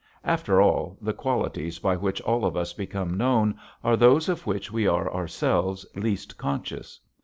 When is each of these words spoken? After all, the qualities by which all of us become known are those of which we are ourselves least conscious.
After 0.23 0.59
all, 0.59 0.97
the 0.99 1.13
qualities 1.13 1.77
by 1.77 1.95
which 1.95 2.21
all 2.21 2.43
of 2.43 2.57
us 2.57 2.73
become 2.73 3.15
known 3.15 3.59
are 3.83 3.95
those 3.95 4.29
of 4.29 4.47
which 4.47 4.71
we 4.71 4.87
are 4.87 5.13
ourselves 5.13 5.85
least 5.95 6.39
conscious. 6.39 6.99